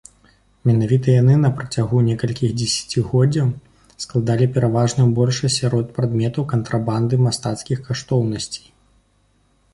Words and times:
Менавіта 0.67 1.07
яны 1.21 1.33
на 1.41 1.49
працягу 1.59 1.97
некалькіх 2.07 2.55
дзесяцігоддзяў 2.61 3.51
складалі 4.05 4.49
пераважную 4.57 5.07
большасць 5.21 5.59
сярод 5.63 5.93
прадметаў 5.99 6.49
кантрабанды 6.57 7.23
мастацкіх 7.29 7.87
каштоўнасцей. 7.91 8.67